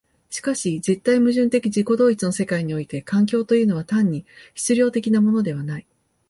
[0.31, 5.85] しかし絶対矛盾的自己同一の世界において環境というのは単に質料的なものではない。